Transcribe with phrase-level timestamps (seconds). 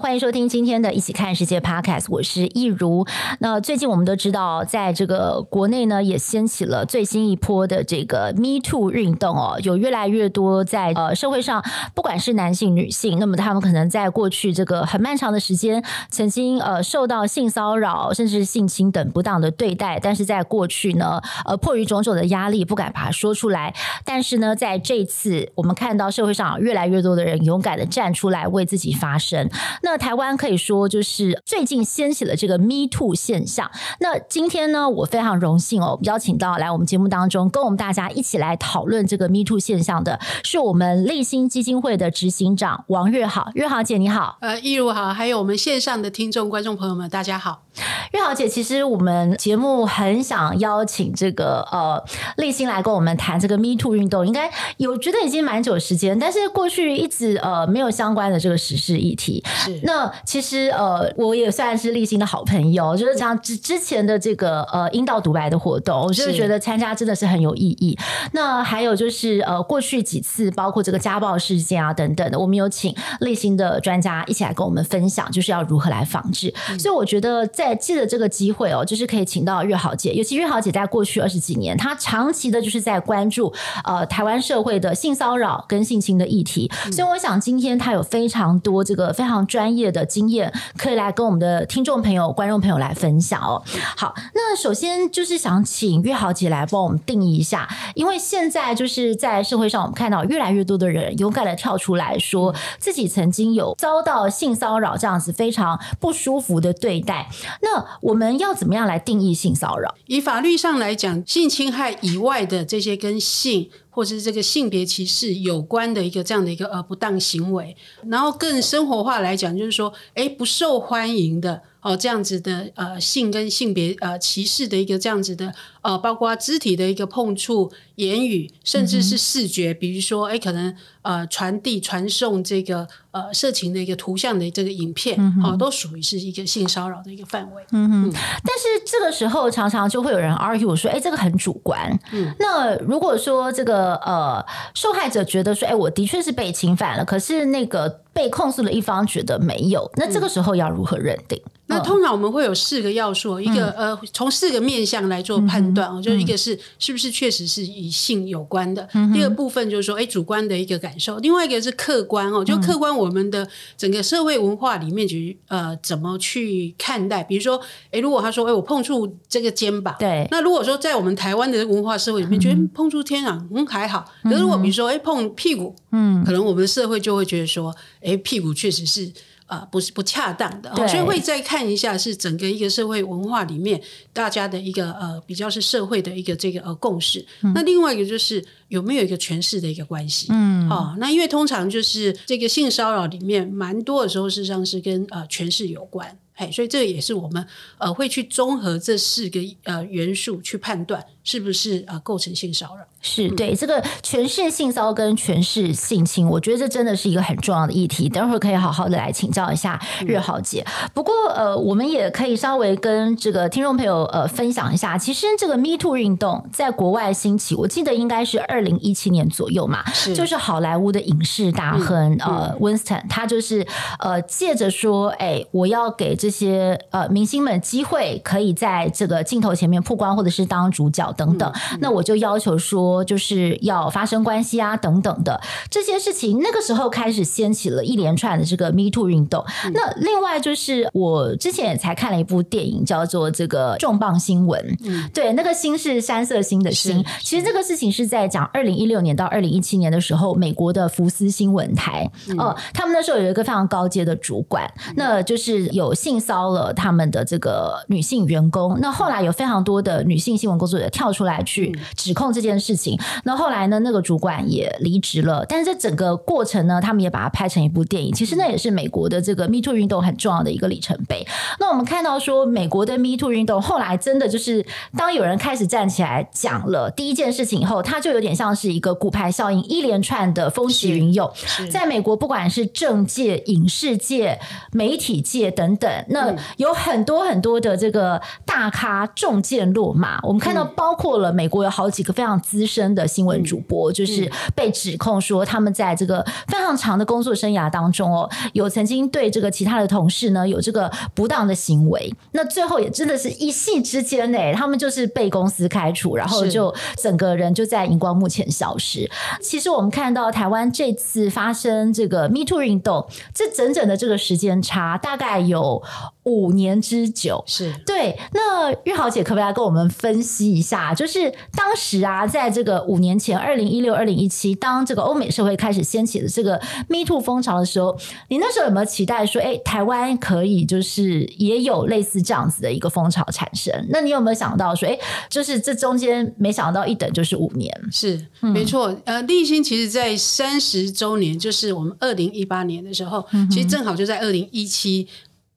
[0.00, 3.06] 欢迎收听今天的《一起看世界》Podcast，我是益如。
[3.38, 23.74] 那最近我们都知道，在这个国内呢，也掀起了最新一波的这个 Me Too 运动哦，有越来越多在呃社会上，不管是男性、女性，那么他们可能在过去这个很漫长的时间，曾经呃受到性骚扰，甚至性侵等不当的对待，但是在过去呢，呃迫于种种的压力，不敢把它说出来。
[24.04, 29.48] 但是呢，在这次，我们看到社会上越来越多的人勇敢的站出来为自己发声。
[29.86, 33.70] 那台湾可以说就是最近掀起了这个 Me Too 现象。
[34.00, 43.52] 那今天呢，我非常荣幸哦，邀请到来我们节目当中，跟我们大家一起来讨论这个 Me Too 现象的，是我们立新基金会的执行长王月好。
[43.54, 47.65] 月好姐你好，呃，一如好，还有我们线上的听众观众朋友们，大家好。
[48.12, 52.02] 月好姐，其实我们节目很想邀请这个呃
[52.36, 59.44] 立新来跟我们谈这个 Me Too 运动，应该有觉得已经蛮久时间，但是过去一直呃没有相关的这个时事议题。
[59.46, 67.98] 是，那其实呃我也算是立新的好朋友，就是像之之前的这个呃阴道独白的活动，我就是觉得参加真的是很有意义。
[68.32, 76.52] 那还有就是呃过去几次包括这个家暴事件啊等等的，我们有请立新的专家一起来跟我们分享，就是要如何来防治。
[76.70, 83.52] 嗯、所以我觉得在借着这个机会哦，就是可以请到月好姐，尤其月好姐在过去二十几年，她长期的就是在关注
[83.84, 93.62] 呃台湾社会的性骚扰跟性侵的议题，嗯、所以我想今天她有非常多这个非常专业的经验，可以来跟我们的听众朋友、观众朋友来分享哦。
[93.96, 107.28] 好，那首先就是想请月好姐来帮我们定义一下，因为现在就是在社会上，我们看到越来越多的人勇敢的跳出来说自己曾经有遭到性骚扰这样子非常不舒服的对待，
[107.62, 109.94] 那我们要怎么样来定义性骚扰？
[110.06, 117.76] 以法律上来讲，性侵害以外的这些跟性或是这个性别歧视有关的一个这样的一个呃不当行为，
[118.08, 121.62] 然后更生活化来讲，就是说，哎，不受欢迎的。
[121.82, 125.54] 哦，这样子的呃性跟性别呃歧视的一个这样子的
[125.86, 137.62] 呃，包括肢体的一个碰触、言语，甚至是视觉，嗯、比如说哎，可能呃传递、传送这个呃色情的一个图像的这个影片，嗯、哦，都属于是一个性骚扰的一个范围。
[137.70, 138.08] 嗯哼。
[138.08, 141.96] 嗯，但是这个时候常常就会有人 argue 说，哎，这个很主观。
[142.10, 142.34] 嗯。
[142.40, 151.40] 那如果说这个呃受害者觉得说，哎，我的确是被侵犯了，可是那个被控诉的一方觉得没有，那这个时候要如何认定？
[151.46, 167.60] 嗯那通常我们会有四个要素，一个呃，从四个面向来做判断哦，就是一个是是不是确实是与性有关的，第二部分就是说，哎，主观的一个感受，另外一个是客观哦，就客观我们的整个社会文化里面，去呃怎么去看待，比如说，
[167.92, 179.12] 哎，如果他说，哎，我碰触这个肩膀，对，那如果说在我们台湾的文化社会里面，觉得碰触天壤，嗯，还好，可是如果比如说，哎，碰屁股，嗯，可能我们的社会就会觉得说，哎，屁股确实是。
[179.46, 183.80] 啊、呃，不是不恰当的，所以会再看一下是整个一个社会文化里面
[184.12, 187.24] 大家的一个呃比较是社会的一个这个呃共识。
[187.42, 190.26] 嗯、那另外一个就是有没有一个权势的一个关系。
[190.30, 196.18] 嗯，好、哦，那因为通常就是这个性骚扰里面蛮多的时候，事实上是跟呃权势有关。
[196.38, 197.46] 嘿，所以这个也是我们
[197.78, 202.84] 呃会去综合这四个呃元素去判断是不是呃构成性骚扰。
[203.02, 208.08] 是对这个权势性骚跟权势性侵，我觉得这真的是一个很重要的议题。
[208.08, 210.66] 等会儿可以好好的来请教一下日豪姐。
[210.92, 223.64] 不过呃，我们也可以稍微跟这个听众朋友呃分享一下，其实这个 Me Too 运动在国外兴起，我记得应该是二零一七年左右嘛，是就是好莱坞的影视大亨、嗯、呃 Winston，他就是
[224.00, 232.86] 呃借着说，哎，我要给这些呃明星们机会，可以在这个镜头前面曝光，或者是当主角等等，那我就要求说。
[233.06, 235.40] 就是要发生关系啊，等等的
[235.70, 239.44] 这些事情，那个时候开始掀起了一连串的这个 Me Too 运动。
[239.64, 244.76] 嗯、那另外就是我之前也才看了一部电影，叫做这个重磅新闻。
[244.84, 247.04] 嗯，对，那个“新”是三色星的“星”。
[247.22, 258.78] 其实这个事情是在讲二零一六年到二零一七年的时候，美国的福斯新闻台，嗯、呃，他们那时候有一个非常高阶的主管，嗯、那就是有性骚扰他们的这个女性员工。
[258.80, 262.98] 那后来有非常多的女性新闻工作者跳跳出来去指控这件事情。
[263.22, 265.46] 那、嗯、后来呢，那个主管也离职了。
[265.48, 268.12] 但是这整个过程呢，他们也把它拍成一部电影。
[268.12, 271.24] 其实那也是美国的这个 Me Too 运动很重要的一个里程碑。
[271.60, 274.66] 那我们看到说，美国的 Me Too 运动后来真的就是，
[274.96, 281.30] 当有人开始站起来讲了第一件事情以后，它就有点像是一个骨牌效应，一连串的风起云涌。
[281.70, 284.40] 在美国，不管是政界、影视界、
[284.72, 290.18] 媒体界等等，那有很多很多的这个大咖中箭落马。
[290.22, 302.12] 我们看到，包括了美国有好几个非常资深的新闻主播，就是被指控说他们在这个非常长的工作生涯当中哦，有曾经对这个其他的同事呢有这个不当的行为。
[302.32, 309.08] 那最后也真的是一夕之间呢，他们就是被公司开除，然后就整个人就在荧光幕前消失。
[309.40, 315.82] 其实我们看到台湾这次发生这个 Me Too 运动，这整整的这个时间差大概有
[316.24, 317.44] 五年之久。
[317.46, 318.18] 是对。
[318.32, 320.85] 那玉豪姐可不可以来跟我们分析一下？
[320.94, 327.96] 就是当时啊，在这个五年前，二零一六、二零一七，当这个欧美社会开始掀起了这个 Me Too 风潮的时候，
[328.28, 333.72] 你那时候有没有期待说，哎，台湾可以就是也有类似这样子的一个风潮产生？
[333.90, 334.98] 那你有没有想到说，哎，
[335.28, 337.72] 就是这中间没想到一等就是五年？
[337.90, 338.94] 是，没错。
[339.04, 345.06] 呃，立新其实在三十周年，就是我们二零一八年的时候，嗯、其实正好就在二零一七。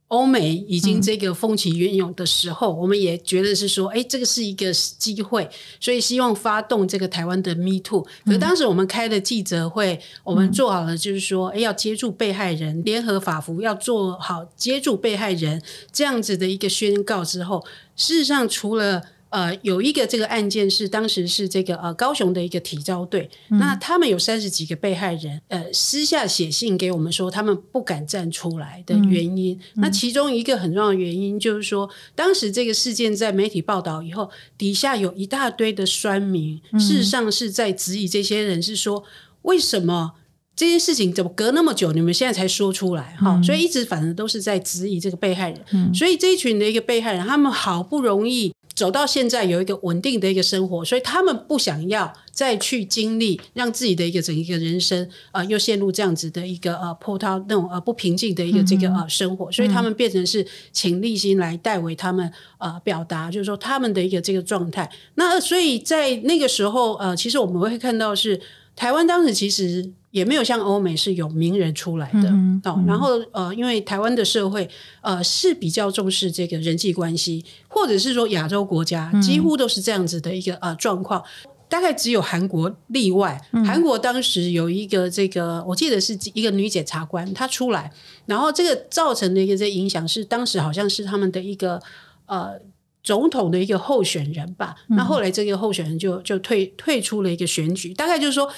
[0.10, 8.06] 欧美已经这个风起云涌的时候，嗯，我们也觉得是说，哎，这个是一个机会，所以希望发动这个台湾的 Me Too。
[8.26, 15.62] 可当时我们开的记者会，嗯，我们做好了，就是说，哎，要接住被害人，联合法服要做好接住被害人
[15.92, 17.66] 这样子的一个宣告之后，
[17.96, 19.04] 事实上除了。
[19.30, 29.60] 呃，有一个这个案件是当时是这个呃高雄的一个体招队，嗯，那他们有三十几个被害人，呃，私下写信给我们说他们不敢站出来的原因。
[29.76, 39.04] 那其中一个很重要的原因就是说，当时这个事件在媒体报道以后，底下有一大堆的酸民，嗯，事实上是在质疑这些人是说，
[39.44, 40.14] 为什么
[40.56, 43.16] 这件事情怎么隔那么久，你们现在才说出来？
[43.20, 45.94] 哈，嗯，所以一直反正都是在质疑这个被害人，嗯。
[45.94, 48.52] 所以这一群的一个被害人，他们好不容易。
[48.74, 64.90] 走到现在有一个稳定的一个生活，所以他们不想要再去经历让自己的一个整一个人生呃又陷入这样子的一个呃波涛那种呃不平静的一个这个呃生活，所以他们变成是请立心来代为他们呃表达，就是说他们的一个这个状态。
[65.16, 68.40] 那所以在那个时候呃，其实我们会看到是
[68.76, 69.92] 台湾当时其实。
[70.12, 74.68] 也没有像欧美是有名人出来的、嗯哦、然后呃，因为台湾的社会
[75.02, 81.24] 呃是比较重视这个人际关系，或者是说亚洲国家几乎都是这样子的一个呃状况，
[81.68, 83.40] 大概只有韩国例外。
[83.64, 87.92] 韩国当时有一个这个，我记得是一个女检察官她出来，
[88.26, 91.80] 然后这个造成的一个这个影响是，当时好像是他们的一个
[92.26, 92.60] 呃
[93.04, 94.76] 总统的一个候选人吧。
[94.88, 98.50] 那后来这个候选人就就退退出了一个选举，大概就是说。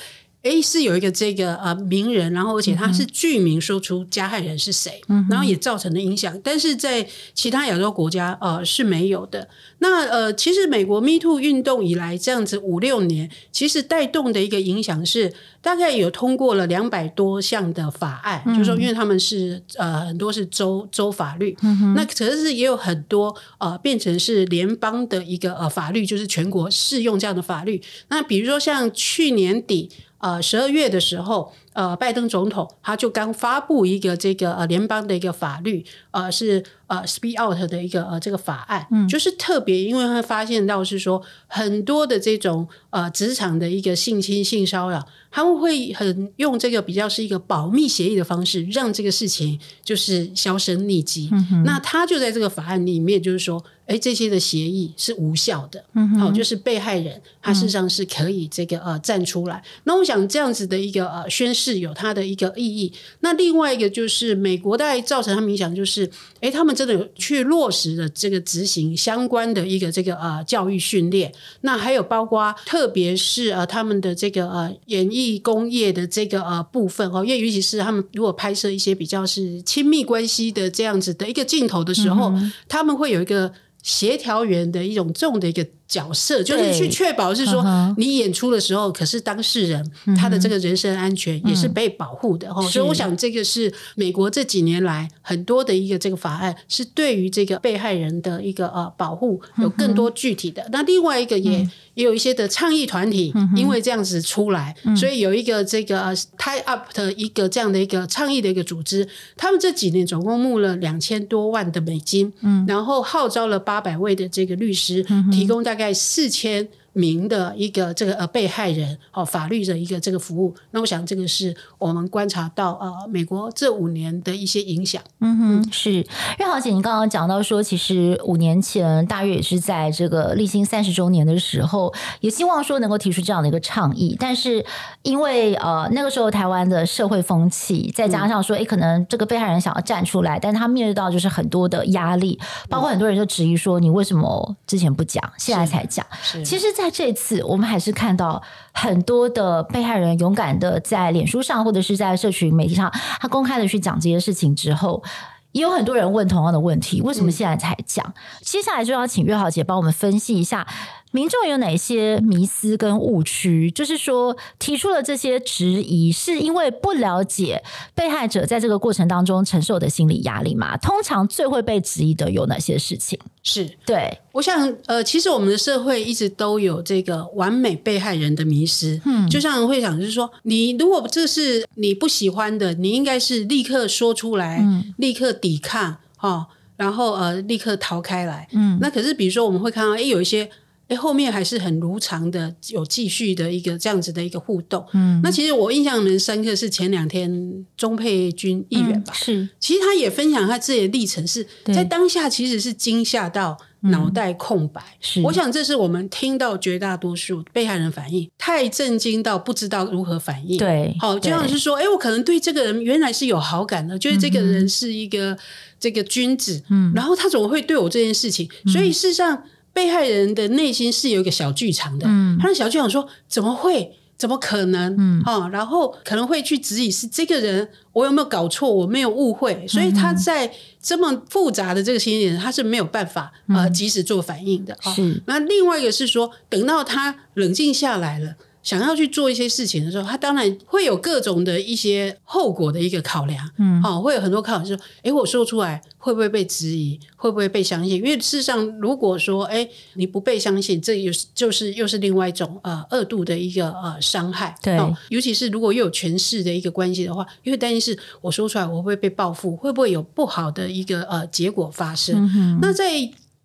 [0.44, 9.48] 诶，是有一个这个呃名人，然后而且他是具名说出加害人是谁，嗯，然后也造成了影响，但是在其他亚洲国家呃是没有的。
[9.78, 15.32] 那呃，其实美国 Me Too 运动以来这样子五六年，其实带动的一个影响是，
[15.62, 27.82] 大概有通过了两百多项的法案，嗯，就是说因为他们是呃很多是州州法律，嗯，那可是也有很多呃变成是联邦的一个呃法律，就是全国适用这样的法律。
[28.10, 29.90] 那比如说像去年底。
[30.24, 31.52] 呃，十二月的时候。
[31.74, 51.30] 呃，拜登总统他就刚发布一个这个呃联邦的一个法律，呃是呃 Speak Out 的一个呃这个法案，嗯，就是特别因为他发现到是说很多的这种呃职场的一个性侵性骚扰，他们会很用这个比较是一个保密协议的方式，让这个事情就是销声匿迹。
[51.32, 59.62] 嗯，那他就在这个法案里面就是说，哎，这些的协议是无效的，嗯，好，就是被害人他事实上是可以这个呃站出来。
[59.84, 61.82] 那我想这样子的一个呃宣誓。
[61.82, 62.94] 有它的一个意义。
[63.22, 66.08] 那另外一个就是美国，大概造成他们影响，就是
[66.40, 71.34] 哎，他们真的有去落实了这个执行相关的一个这个呃教育训练。
[71.62, 85.68] 那还有包括，特别是呃他们的这个呃演艺工业的这个呃部分哦，因为尤其是他们如果拍摄一些比较是亲密关系的这样子的一个镜头的时候，嗯、他们会有一个协调员的一种重的一个。
[85.92, 87.62] 角色就是去确保是说
[87.98, 92.48] 你演出的时候，可是当事人他的这个人身安全也是被保护的。
[92.72, 100.66] 所以我想这个是美国这几年来很多的一个这个法案，是对于这个被害人的一个呃保护有更多具体的。
[100.72, 109.06] 那另外一个也、嗯、也有一些的倡议团体，因为这样子出来，嗯、所以有一个这个 tie up 的一个这样的一个倡议的一个组织，
[109.36, 115.81] 他们这几年总共募了两千多万的美金，嗯，然后号召了八百位的这个律师，提供大概。
[115.82, 125.02] 在四千名的一个这个呃被害人哦法律的一个这个服务，那我想这个是我们观察到呃美国这五年的一些影响。
[125.20, 126.06] 嗯哼，是。
[126.38, 134.66] 瑞豪姐，你刚刚讲到说，其实五年前大约也是在这个立新三十周年的时候，也希望说能够提出这样的一个倡议，但是
[135.04, 146.06] 因为呃那个时候台湾的社会风气，再加上说，哎、嗯，可能这个被害人想要站出来，但他面对到就是很多的压力，包括很多人就质疑说，你为什么之前不讲，现在才讲？
[146.44, 155.04] 其实，在这次，我们还是看到很多的被害人勇敢的在脸书上或者是在社群媒体上，他公开的去讲这些事情之后，
[155.52, 158.06] 也有很多人问同样的问题：为什么现在才讲？
[158.08, 160.66] 嗯、接下来就要请月豪姐帮我们分析一下。
[161.12, 163.70] 民众有哪些迷思跟误区？
[163.72, 167.62] 就是说，提出了这些质疑，是因为不了解
[167.94, 170.78] 被害者在这个过程当中承受的心理压力吗？
[170.78, 173.20] 通常最会被质疑的有哪些事情？
[173.44, 179.02] 是对，我想，呃，其实我们的社会一直都有这个完美被害人的迷失。
[179.06, 186.46] 嗯，就像会想，就是说，你如果这是你不喜欢的，你应该是立刻说出来，嗯、立刻抵抗，哦，
[186.78, 188.48] 然后呃，立刻逃开来。
[188.54, 190.50] 嗯，那可是比如说，我们会看到，哎，有一些。
[190.92, 194.86] 哎，后面还是很如常的，有继续的一个这样子的一个互动。
[194.92, 204.82] 嗯，那其实我印象蛮深刻是前两天钟佩君议员吧，嗯、是，其实他也分享他自己的历程，是在当下其实是惊吓到脑袋空白。
[204.82, 210.58] 嗯、是，我想这是我们听到绝大多数被害人反应，太震惊到不知道如何反应。
[210.58, 215.40] 对，好，就像是说，哎，我可能对这个人原来是有好感的，觉得这个人是一个、嗯、
[215.80, 218.50] 这个君子，嗯，然后他怎么会对我这件事情？
[218.66, 219.42] 嗯、所以事实上。
[219.74, 223.98] 被害人的内心是有一个小剧场的，嗯，他的小剧场说：“怎么会？
[224.18, 228.72] 怎么可能？”嗯，哦，然后可能会去质疑是这个人，我有没有搞错？
[228.72, 230.52] 我没有误会，所以他在
[230.82, 234.78] 这么复杂的这个心理，他是没有办法呃及时做反应的。
[234.82, 238.36] 是，哦，那另外一个是说，等到他冷静下来了。
[238.64, 247.98] 想要去做一些事情的时候，他当然会有各种的一些后果的一个考量，嗯，好、哦，会有很多考量，说，诶，我说出来会不会被质疑，会不会被相信？
[247.98, 262.30] 因为事实上，如果说，诶，你不被相信，这又是就是又是另外一种呃二度的一个呃伤害，对、哦，尤其是如果又有权势的一个关系的话，因为担心是我说出来我会不会被报复，会不会有不好的一个呃结果发生？
[262.36, 262.92] 嗯、那在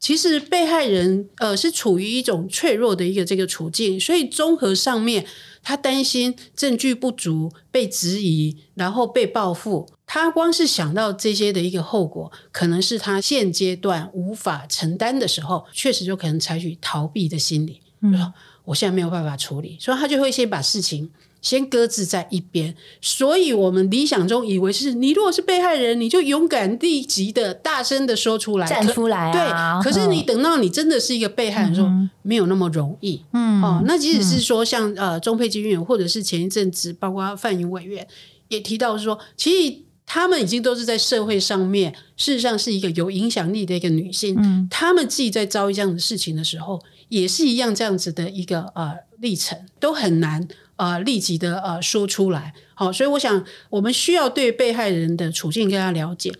[0.06, 5.26] 其实被害人呃是处于一种脆弱的一个这个处境，所以综合上面，
[5.64, 9.88] 他担心证据不足被质疑，然后被报复。
[10.06, 17.80] 他光是想到这些的一个后果，可能是他现阶段无法承担的时候，确实就可能采取逃避的心理。
[18.02, 18.32] 嗯，
[18.64, 21.10] 我现在没有办法处理，所以他就会先把事情。
[21.46, 29.80] 先搁置在一边，所以我们理想中以为是你如果是被害人，你就勇敢立即的大声的说出来，站出来啊。
[29.80, 33.22] 对，可是你等到你真的是一个被害人的时候，嗯、没有那么容易。
[33.32, 38.04] 嗯，哦，那即使是说像呃钟沛君议员，或者是前一阵子包括范云委员
[38.48, 44.34] 也提到说，其实他们已经都是在社会上面，事实上是一个有影响力的一个女性。
[44.36, 50.48] 嗯，他们自己在遭遇这样的事情的时候，也是一样这样子的一个呃历程，都很难。
[50.76, 56.30] 呃，立即的呃说出来，好，所以我想我们需要对被害人的处境更加了解。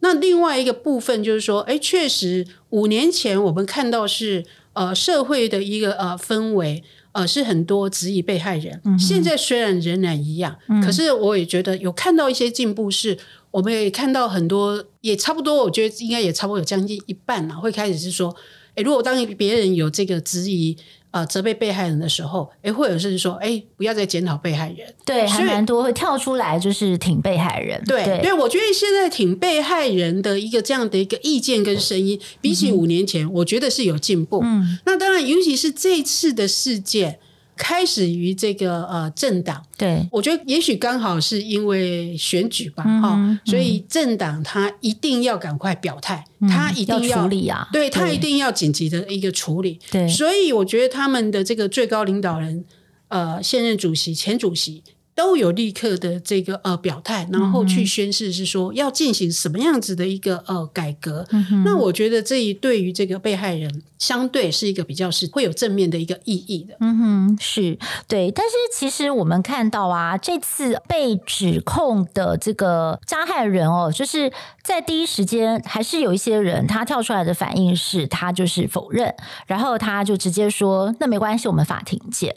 [0.00, 8.78] 那另外一个部分就是说，哎，确实五年前我们看到是呃社会的一个呃氛围，呃是很多质疑被害人。
[8.84, 13.16] 嗯、现在虽然仍然一样，嗯、可是我也觉得有看到一些进步，是
[13.50, 18.36] 我们也看到很多，也差不多，我觉得应该也差不多有将近一半了，会开始是说，
[18.74, 20.76] 哎，如果当别人有这个质疑。
[21.16, 34.40] 呃，责备被害人的时候，哎，或者是说，哎，不要再检讨被害人，对，还蛮多会跳出来，就是挺被害人，对，对，对，我觉得现在挺被害人的一个这样的一个意见跟声音，比起五年前，我觉得是有进步。
[34.44, 37.18] 嗯，那当然，尤其是这次的事件。
[37.56, 52.64] 开始于这个呃政党，对，我觉得也许刚好是因为选举吧，哈、嗯哦，所以政党他一定要赶快表态，嗯、他一定要，要处理啊，对他一定要紧急的一个处理，对，所以我觉得他们的这个最高领导人，
[53.08, 54.82] 呃，现任主席、前主席。
[55.16, 61.26] 都有立刻的这个呃表态，然后去宣誓是说要进行什么样子的一个呃改革。
[61.30, 66.76] 嗯、那我觉得这一对于这个被害人，相对是一个比较是会有正面的一个意义的。
[66.80, 68.30] 嗯哼，是对。
[68.30, 74.30] 但是其实我们看到啊，这次被指控的这个加害人哦，就是
[74.62, 79.14] 在第一时间还是有一些人他跳出来的反应是他就是否认，
[79.46, 82.36] 然后他就直接说那没关系，我们法庭见。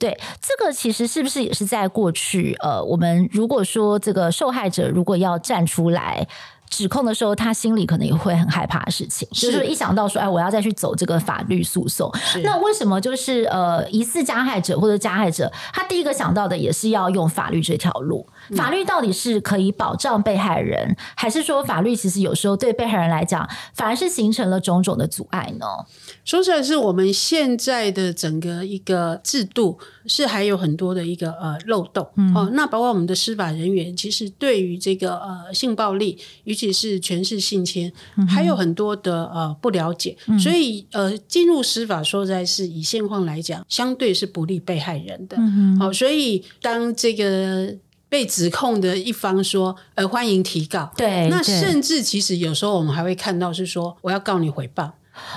[0.00, 2.56] 对，这个其实是不是也是在过去？
[2.60, 6.26] 呃，我们如果说这个受害者如果要站出来
[6.70, 12.10] 指控的时候，他心里可能也会很害怕的事情，是就是一想到说，哎，我要再去走这个法律诉讼，
[12.42, 18.26] 那为什么就是呃，疑似加害者或者加害者，他第一个想到的也是要用法律这条路？
[18.56, 25.66] 法律到底是可以保障被害人，还是说法律其实有时候对被害人来讲，反而是形成了种种的阻碍呢？
[26.30, 32.48] 说出来是我们现在的整个一个制度是还有很多的一个呃漏洞、嗯、哦。
[32.52, 40.16] 那包括我们的司法人员，其实对于这个呃性暴力，尤其是全是性侵，嗯、还有很多的呃不了解。
[40.28, 45.36] 嗯、所以呃，进入司法说实在是以现况来讲，相对是不利被害人的。
[45.36, 47.74] 嗯、哦，所以当这个。
[48.10, 54.90] 被指控的一方说：“呃，欢迎提告。”对，那甚至其实有时候我们还会看到是说：“我要告你诽谤。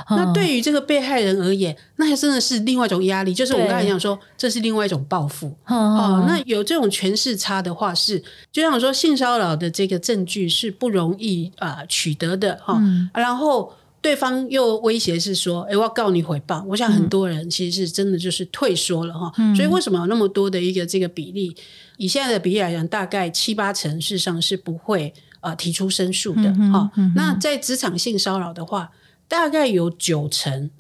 [0.08, 3.34] 哦”那对于这个被害人而言，那还真的是另外一种压力。
[3.34, 5.48] 就是我刚才讲说，这是另外一种报复。
[5.68, 12.74] 哦，哦，那有这种权势差的话是，是就像说性骚扰的这个证据是不容易啊、呃、取得的哈。
[12.74, 13.74] 哦嗯、然后。
[14.04, 19.32] 对方又威胁是说：“哎，我要告你诽谤。”我想很多人其实是真的就是退缩了哈。
[19.38, 21.56] 嗯、所以为什么有那么多的一个这个比例？
[21.96, 26.92] 以现在的比例来讲，大概七八成事实上是不会呃提出申诉的哈。
[27.16, 28.92] 那在职场性骚扰的话，
[29.28, 30.72] 大概有九成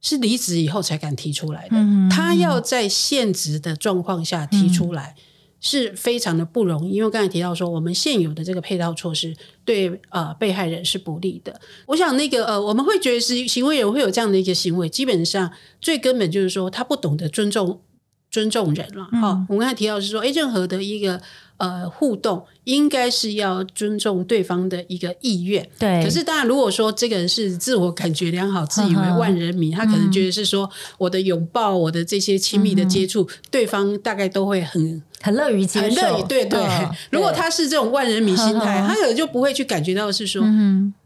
[0.00, 1.76] 是离职以后才敢提出来的。
[1.76, 5.14] 嗯、他要在现职的状况下提出来。
[5.18, 5.22] 嗯
[5.64, 9.32] 是非常的不容易，因为刚才提到说，我们现有的这个配套措施
[9.64, 11.60] 对呃被害人是不利的。
[11.86, 17.80] 我想那个呃，我们会觉得是行为人会有这样的一个行为，基本上最根本就是说他不懂得尊重
[18.28, 19.04] 尊重人了。
[19.04, 21.22] 哈、嗯哦，我们刚才提到是说，诶，任何的一个
[21.62, 25.64] 呃互动，应该是要尊重对方的一个意愿。
[25.78, 26.02] 对。
[26.02, 35.00] 可是当然，如果说这个人是自我感觉良好、自以为 万人迷，他可能觉得是说我的拥抱、我的这些亲密的接触，嗯、对方大概都会很。
[35.24, 36.58] 很乐于接受，对对。
[37.10, 40.42] 如果他是这种万人迷心态，他可能就不会去感觉到是说，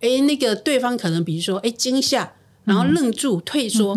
[0.00, 2.32] 哎，那个对方可能比如说，哎，惊吓，
[2.64, 3.94] 然后愣住、退缩，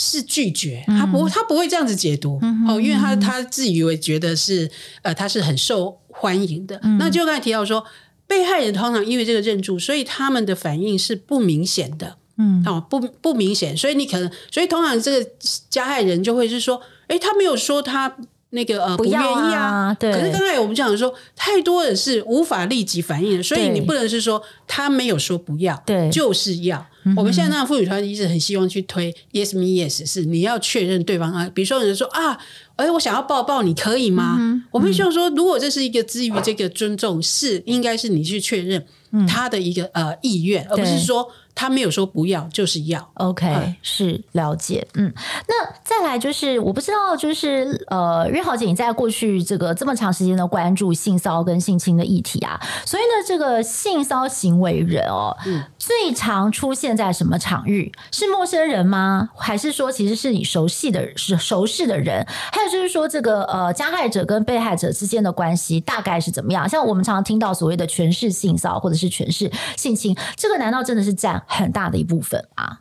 [0.00, 4.70] 是拒绝，他不，他不会这样子解读哦，因为他他自以为觉得是
[5.02, 6.80] 呃，他是很受欢迎的。
[6.98, 7.84] 那就刚才提到说，
[8.26, 15.30] 被害人通常因为这个认住，所以他们的反应是不明显的，嗯，哦，不不明显，所以你可能，所以通常这个
[15.68, 18.16] 加害人就会是说，哎，他没有说他。
[18.52, 20.12] 那个呃不愿意啊，对。
[20.12, 26.84] 可是刚才我们讲说，太多的是无法立即反应的，所以你不能是说他没有说不要，对，就是要。
[27.16, 31.50] 我们现在那个妇女团一直很希望去推 yes me yes，是你要确认对方啊。
[31.54, 32.38] 比如说有人说啊，
[32.76, 34.38] 哎，我想要抱抱，你可以吗？
[34.70, 38.84] 我们希望说，如果这是一个基于这个尊重，是应该是你去确认
[39.26, 41.30] 他的一个呃意愿，而不是说。
[41.52, 43.10] 他没有说不要，就是要。
[43.14, 44.86] OK，、嗯、是了解。
[44.94, 45.12] 嗯，
[45.46, 57.90] 那再来就是，我不知道，就是呃，瑞豪姐你在过去这个这么长时间的关注性骚跟性侵的议题啊，所以呢，这个性骚行为人哦，嗯、最常出现在什么场域？
[58.12, 59.30] 是陌生人吗？
[59.36, 62.24] 还是说其实是你熟悉的、是熟识的人？
[62.52, 66.68] 还有就是说，这个呃，加害者跟被害者之间的关系大概是怎么样？
[66.68, 71.42] 像我们常常听到所谓的权势性骚或者是权势性侵，这个难道真的是占？
[71.46, 72.80] 很大的一部分啊，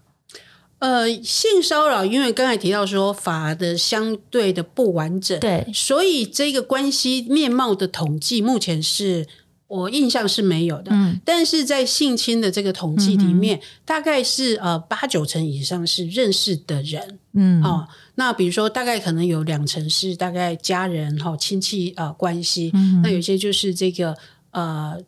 [0.80, 9.26] 呃，性骚扰，因为刚才提到说法的相对的不完整，对，所以这个关系面貌的统计，目前是
[9.70, 10.92] 我印象是没有的。
[10.92, 24.18] 嗯，但是在性侵的这个统计里面，嗯、大概是呃八九成以上是认识的人，嗯，哦，那比如说大概可能有两成是大概家人哈亲戚呃关系，嗯、那有些就是这个
[24.52, 25.00] 呃，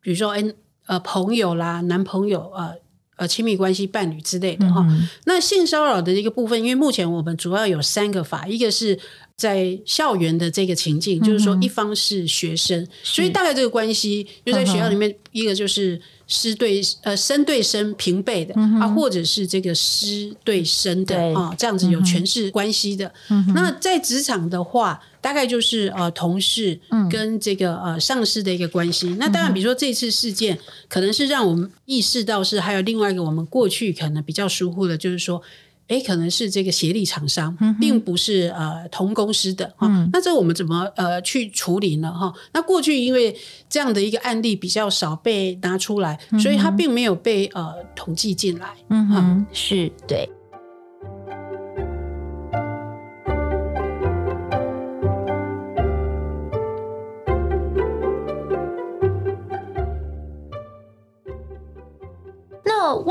[0.00, 0.42] 比如说哎
[0.86, 2.74] 呃朋友啦，男朋友呃。
[3.20, 4.84] 呃，亲密关系伴侣之类的哈。
[4.88, 8.98] 嗯、那性骚扰的一个部分，因为目前我们主要有三个法，一个是
[9.36, 16.00] 在校园的这个情境，嗯、就是说一方是学生，所以大概这个关系就在学校里面，一个就是。
[16.32, 23.12] 师对呃生对生平辈的、嗯、啊，或者是这个师对生的对啊，这样子有权势关系的。
[23.30, 26.78] 嗯、那在职场的话，大概就是呃同事
[27.10, 29.08] 跟这个呃上司的一个关系。
[29.08, 35.42] 嗯、那当然，比如说这次事件，可能是让我们意识到是还有另外一个我们过去可能比较疏忽的，就是说。
[35.90, 39.88] 诶，可能是这个协力厂商，并不是呃同公司的哈。
[39.90, 42.12] 嗯、那这我们怎么呃去处理呢？
[42.12, 43.36] 哈，那过去因为
[43.68, 48.68] 这样的一个案例比较少被拿出来，嗯、所以它并没有被呃统计进来。
[48.88, 50.30] 嗯哼，是对。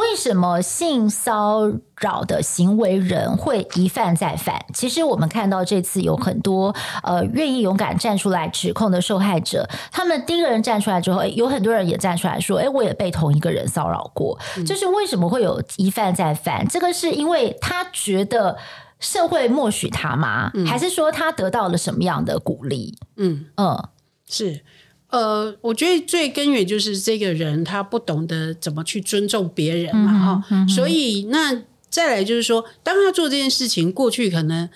[0.10, 4.60] 为什么性骚扰的行为人会一犯再犯？
[4.74, 16.67] 其实我们看到这次有很多呃愿意勇敢站出来指控的受害者，他们第一个人站出来之后，有很多人也站出来说：“哎，我也被同一个人骚扰过。”就是为什么会有一犯再犯？
[16.67, 18.58] 这个是因为他觉得
[19.00, 20.52] 社会默许他吗？
[20.65, 22.98] 还是说他得到了什么样的鼓励？
[23.17, 23.88] 嗯嗯，
[24.28, 24.62] 是。
[25.10, 34.69] 呃，我觉得最根源就是这个人他不懂得怎么去尊重别人嘛，哈、嗯嗯，所以那再来就是说，当他做这件事情，过去可能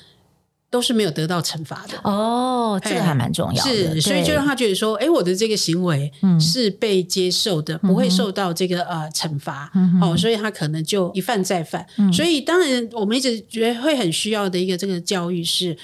[0.71, 1.99] 都是没有得到惩罚的。
[2.03, 11.85] 哦，这个还蛮重要的，是，所以就让他觉得说，哎，我的这个行为是被接受的，嗯、不会受到这个呃惩罚，嗯，哦，所以他可能就一犯再犯。
[11.99, 15.77] 嗯、所以当然，我们一直觉得会很需要的一个这个教育是。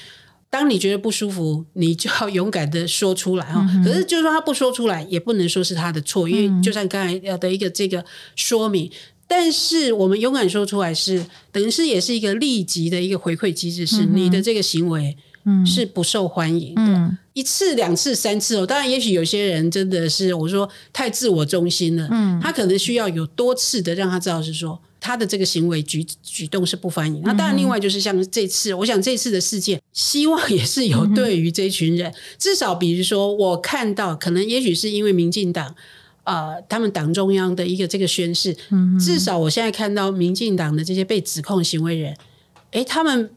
[0.51, 3.83] 当你觉得不舒服，你就要勇敢的说出来哈、嗯。
[3.83, 8.03] 可是，就算他不说出来，也不能说是他的错，嗯、因为就像刚才要的一个这个
[8.35, 8.91] 说明。
[9.27, 15.15] 但是，我们勇敢说出来是，等于是也是一个立即的一个回馈机制，是你的这个行为
[15.63, 16.81] 是不受欢迎的。
[16.81, 24.81] 嗯、一次、两次、三次哦，当然，也许有些人真的是我说太自我中心了，嗯，他可能需要有多次的让他知道是说。
[24.99, 27.21] 他的这个行为举举动是不欢迎。
[27.23, 35.75] 那当然，另外就是像这次，我想这次的事件，希望也是有对于这一群人，至少比如说，我看到可能也许是因为民进党，
[36.23, 38.55] 呃，他们党中央的一个这个宣示，
[38.99, 42.15] 至少我现在看到民进党的这些被指控行为人，
[42.71, 43.31] 诶，他们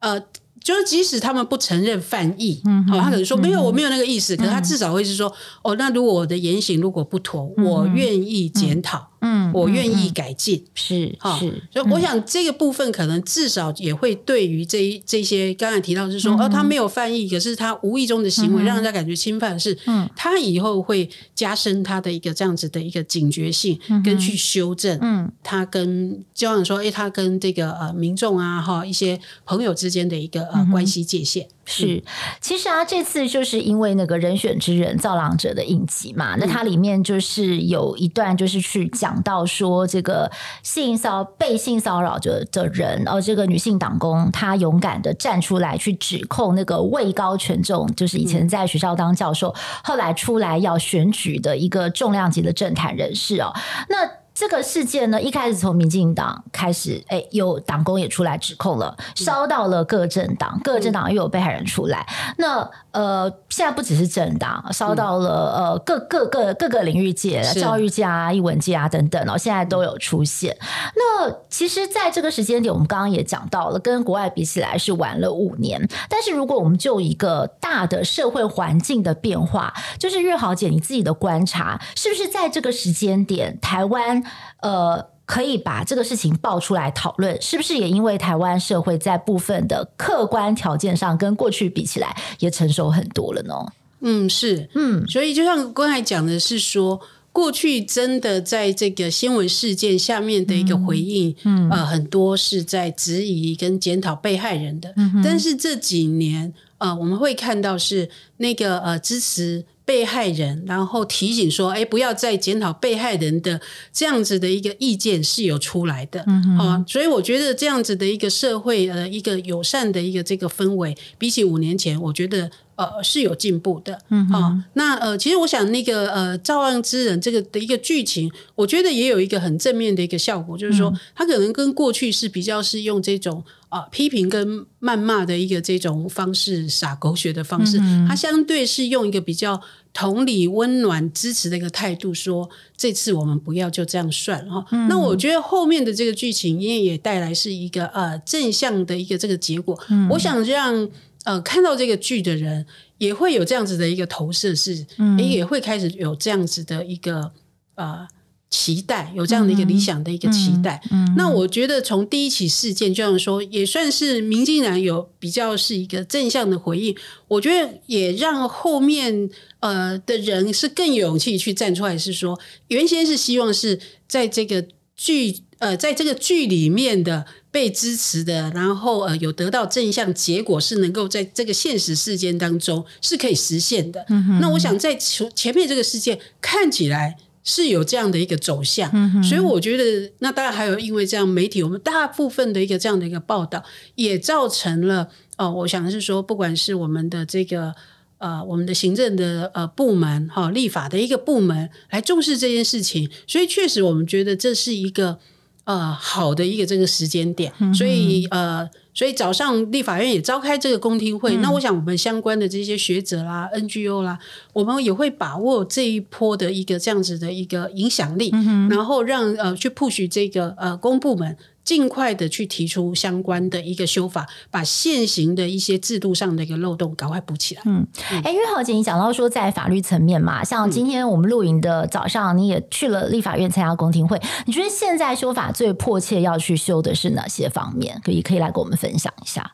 [0.00, 0.22] 呃。
[0.60, 30.68] 就是即使他们不承认犯意，嗯，好，他可能说没有，我没有那个意思，嗯，可是他至少会是说，哦，那如果我的言行如果不妥，嗯，我愿意检讨，嗯，我愿意改进，是，好，是，所以我想这个部分可能至少也会对于这这些刚才提到是说，嗯，哦，他没有犯意，可是他无意中的行为让人家感觉侵犯的是，嗯，他以后会加深他的一个这样子的一个警觉性，跟去修正，嗯，他跟交往说，哎，他跟这个呃民众啊，哈，一些朋友之间的一个呃。
[30.68, 32.02] 关系界限是，
[32.40, 40.30] 其实啊，这次就是因为那个人选之人造浪者的影集嘛，那它里面就是有一段就是去讲到说，这个
[40.62, 49.54] 性骚被性骚扰的的人，哦，这个女性党工她勇敢的站出来去指控那个位高权重，就是以前在学校当教授，
[49.84, 53.52] 后来出来要选举的一个重量级的政坛人士哦，
[53.90, 54.17] 那。
[54.38, 62.06] 这个事件呢，一开始从民进党开始，哎，有党工也出来指控了，烧到了各政党，各政党又有被害人出来。
[62.36, 70.56] 那呃，现在不只是政党，烧到了呃各各个各个领域界，教育界啊、艺文界啊等等哦，现在都有出现。
[70.94, 75.88] 那其实，在这个时间点，我们刚刚也讲到了，跟国外比起来是晚了五年。
[76.08, 84.22] 但是，如果我们就一个大的社会环境的变化，就是月豪姐你自己的观察，是不是在这个时间点，台湾？
[84.60, 93.54] 呃，可以把这个事情爆出来讨论，是不是也因为台湾社会在部分的客观条件上跟过去比起来也成熟很多了呢？
[94.00, 96.98] 嗯，是，嗯，所以就像刚才讲的是说，
[97.30, 109.64] 过去真的在这个新闻事件下面的一个回应，嗯，呃，很多是在质疑跟检讨被害人的，嗯，但是这几年，呃，我们会看到是那个呃支持。
[109.88, 113.58] 被害人，然后提醒说：“哎，不要再检讨被害人的
[113.90, 137.76] 这样子的一个意见是有出来的，嗯啊，所以我觉得这样子的一个社会呃一个友善的一个这个氛围，比起五年前，我觉得呃是有进步的，嗯啊，那呃其实我想那个呃造浪之人这个的一个剧情，我觉得也有一个很正面的一个效果，就是说他可能跟过去是比较是用这种。”啊，批评跟谩骂的一个这种方式，撒狗血的方式，
[138.08, 139.60] 他相对是用一个比较
[139.92, 149.78] 同理、温暖、支持的一个态度说：“这次我们不要就这样算哈。”那我觉得后面的这个剧情，因为也带来是一个呃正向的一个这个结果。
[150.08, 150.88] 我想让
[151.24, 152.66] 呃看到这个剧的人
[152.98, 154.86] 也会有这样子的一个投射，是
[155.18, 157.32] 也会开始有这样子的一个
[157.74, 158.06] 呃。
[158.50, 166.96] 期待有这样的一个理想的一个期待，嗯嗯嗯、那我觉得从第一起事件，就像说，也算是民进党有比较是一个正向的回应。
[167.28, 169.28] 我觉得也让后面
[169.60, 173.78] 呃的人是更有勇气去站出来，是说原先是希望是
[174.08, 184.04] 在这个剧呃在这个剧里面的被支持的，然后呃有得到正向结果，是能够在这个现实事件当中是可以实现的。
[184.08, 187.16] 嗯、那我想在前前面这个事件看起来。
[187.44, 195.08] 是有这样的一个走向，嗯，所以我觉得那当然还有因为这样媒体我们大部分的一个这样的一个报道，也造成了
[195.38, 197.74] 哦，我想是说，不管是我们的这个
[198.18, 205.18] 呃我们的行政的呃部门哈、哦、立法的一个部门来重视这件事情，所以确实我们觉得这是一个
[205.68, 208.68] 呃好的一个这个时间点，嗯、所以呃。
[208.94, 214.18] 所以早上立法院也召开这个公听会，嗯、那我想我们相关的这些学者啦、NGO 啦，
[214.52, 221.36] 我们也会把握这一波的一个这样子的一个影响力，嗯、然后让呃去 push 这个呃公部门。
[221.68, 227.62] 尽快的去提出相关的一个修法，把现行的一些制度上的一个漏洞赶快补起来。
[227.66, 238.00] 嗯，哎、欸，玉豪姐，你讲到说在法律层面嘛，像今天我们录影的早上，你也去了立法院参加公听会，你觉得现在修法最迫切要去修的是哪些方面？
[238.02, 239.52] 可以可以来跟我们分享一下。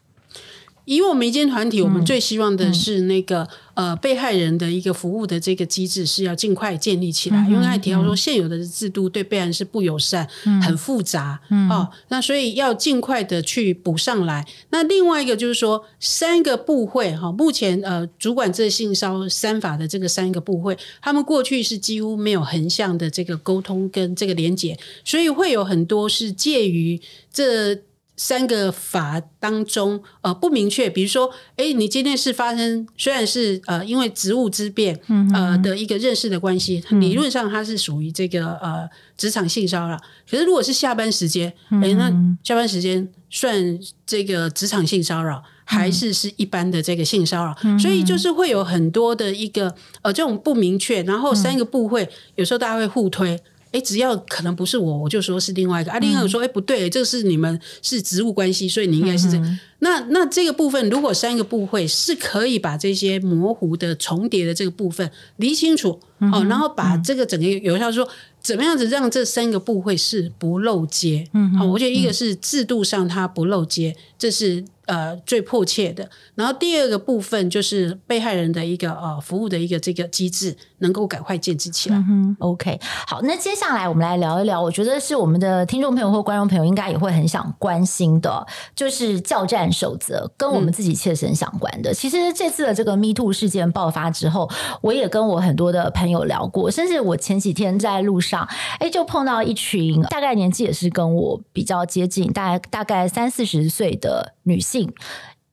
[0.85, 14.47] 以我们一间团体，我们最希望的是那个、嗯、呃被害人的一个服务的这个机制是要尽快建立起来，嗯、因为刚才提到说现有的制度对被害人是不友善、嗯、很复杂、嗯、哦，那所以要尽快的去补上来。
[14.71, 27.01] 那另外一个就是说，三个部会哈、哦，目前呃主管这性骚三法的这个三个部会，他们过去是几乎没有横向的这个沟通跟这个连结，所以会有很多是介于
[27.33, 27.79] 这。
[28.17, 30.89] 三个法当中，呃，不明确。
[30.89, 34.99] 比如说，哎，你今天是发生，虽然是呃，因为职务之便，
[35.33, 40.01] 呃的一个认识的关系，嗯、理论上它是属于这个呃职场性骚扰。
[40.31, 42.13] 可是如果是下班时间，哎，那
[42.45, 47.57] 下班时间算这个职场性骚扰，还是是一般的这个性骚扰？
[47.65, 53.41] 嗯、所以就是会有很多的一个呃这种不明确，然后三个部会、嗯、有时候大家会互推。
[53.75, 55.91] 哎，只要可能不是我，我就说是另外一个。
[55.91, 59.37] 啊，另外一个说，哎，不对，这个是你们是职务关系，所以你应该是这
[59.81, 68.09] 那那这个部分，如果三个部会是可以把这些模糊的重叠的这个部分理清楚，嗯、哦，然后把这个整个有效说，
[68.41, 71.29] 怎么样子让这三个部会是不漏接？
[71.33, 74.65] 嗯，好、哦，我觉得一个是制度上它不漏接，这是。
[74.87, 76.07] 呃，最迫切的。
[76.35, 81.97] 然后第二个部分就是被害人的一个呃服务的一个这个机制，能够赶快建制起来。
[81.97, 88.47] 嗯、OK，好，那接下来我们来聊一聊，我觉得是我们的听众朋友或观众朋友应该也会很想关心的，
[88.77, 91.91] 就是教战守则跟我们自己切身相关的。
[91.91, 94.51] 嗯、其实这次的这个 Me Too 事件爆发之后，
[94.83, 98.47] 我也跟我很多的朋朋友聊过，甚至我前几天在路上，
[98.79, 104.93] 哎，就碰到一群大概年纪也是跟我比较接近，大概大概三四十岁的女性。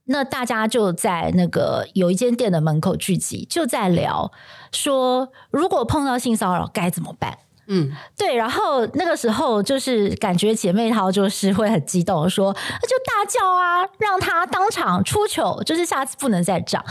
[0.06, 4.30] 那大家就在那个有一间店的门口聚集，就在聊
[4.74, 7.38] 说，如果碰到性骚扰该怎么办？
[7.68, 16.84] 嗯，对，然后那个时候就是感觉姐妹淘就是会很激动，说那就大叫啊，让他当场出糗，就是下次不能再这样。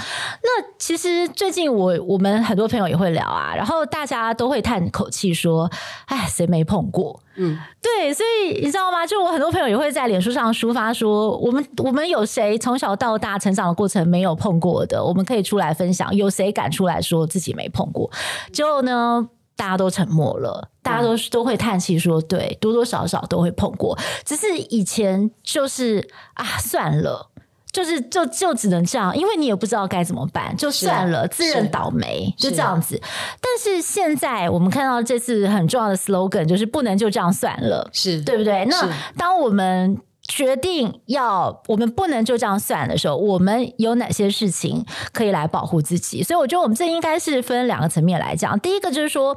[0.43, 5.71] 那其实最近我我们很多朋友也会聊啊，然后大家都会叹口气说，
[6.07, 7.21] 哎，谁没碰过？
[7.37, 9.07] 嗯，对，所以你知道吗？
[9.07, 15.05] 就我很多朋友也会在脸书上抒发说，我们我们有谁从小到大成长的过程没有碰过的？
[15.05, 18.11] 我们可以出来分享，有谁敢出来说自己没碰过？
[18.53, 19.29] 就呢？
[19.61, 23.95] 大家都沉默了，大家都都会叹气说：“对，多多少少都会碰过，
[24.25, 27.29] 只是以前就是啊，算了，
[27.71, 32.99] 就是就就只能这样，因为你也不知道该怎么办，就算了，自认倒霉，就这样子。
[33.39, 38.65] 但是现在我们看到这次很重要的 slogan 就是不能就这样算了，是对不对？
[38.65, 39.99] 那当我们。
[40.31, 46.23] 决定要我们不能就这样算的时候，我们有哪些事情可以来保护自己？
[46.23, 48.59] 所以我觉得我们这应该是分两个层面来讲。
[48.61, 49.37] 第一个就是说，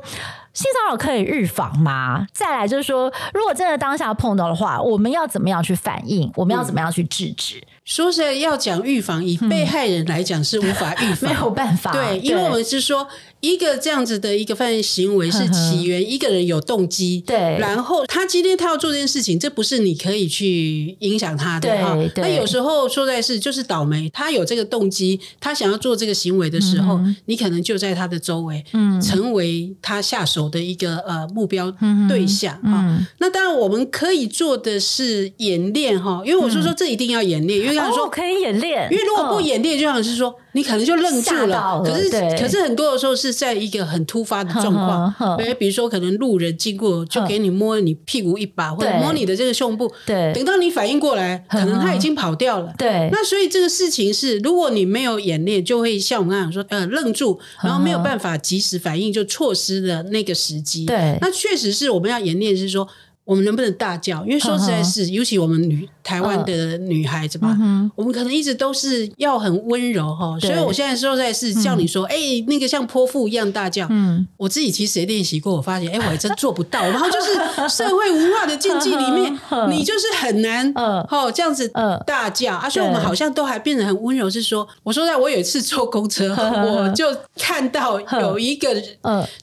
[0.53, 2.27] 性骚扰可以预防吗？
[2.32, 6.32] 再来就是说，如果真的当下碰到的话，我们要怎么样去反应？
[6.36, 7.58] 我们要怎么样去制止？
[7.58, 11.91] 嗯说实在，要讲预防，以被害人来讲是无法预防， 没有办法。
[11.91, 13.06] 对，因为我们是说，
[13.43, 21.97] 一个这样子的一个犯罪行为是起源，一个人有动机，对，然后他今天他要做这件事情，这不是你可以去影响他的哈。
[22.15, 31.69] 那有时候说在是就是倒霉，他有这个动机，他想要做这个行为的时候，你可能就在他的周围，嗯，成为他下手的一个呃目标
[32.08, 32.97] 对象哈。
[33.17, 37.73] 那当然我们可以做的是演练哈，因为我是说这一定要演练，因为。
[37.73, 41.47] 这样说可以演练，因为如果不演练，就像是说你可能就愣住了。
[41.47, 52.73] 了可是，可是很多的时候是在一个很突发的状况， 对，比如说可能路人经过就给你摸你屁股一把，或者摸你的这个胸部，对，等到你反应过来，可能他已经跑掉了。
[52.77, 60.85] 对，那所以这个事情是，如果你没有演练，就会像我们刚才说，呃，愣住，然后没有办法及时反应，就错失了那个时机。
[60.85, 62.87] 对，那确实是我们要演练，是说
[63.25, 64.23] 我们能不能大叫？
[64.25, 65.87] 因为说实在是，尤其我们女。
[66.03, 76.81] 台湾的女孩子吧，嗯、我们可能一直都是要很温柔哈，所以我现在说在是叫你说，哎、嗯欸，那个像泼妇一样大叫，嗯，我自己其实也练习过，我发现， 哎、欸，我还真做不到。
[76.81, 77.33] 然后就是
[77.73, 79.39] 社会文化的禁忌里面，
[79.71, 81.71] 你就是很难，哦、嗯，这样子
[82.05, 82.53] 大叫。
[82.55, 84.29] 啊，所以我们好像都还变得很温柔。
[84.29, 87.05] 是说，我说在我有一次坐公车，我就
[87.37, 88.69] 看到有一个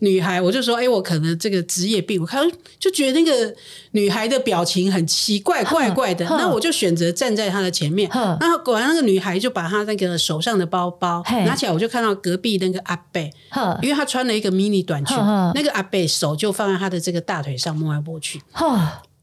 [0.01, 2.47] 女孩，我就说，哎、欸，我可能这个职业病，我看
[2.79, 3.55] 就觉得那个。
[3.93, 6.25] 女孩的表情很奇怪，怪怪的。
[6.25, 8.11] 那我就选择站在他的前面。
[8.41, 13.31] 然后果然那个女孩就把她那个手上的包包拿起来，我就看到隔壁那个阿贝，
[13.83, 15.17] 因为她穿了一个迷你短裙，
[15.55, 18.41] 那个阿贝手就放在她的这个大腿上摸来摸去。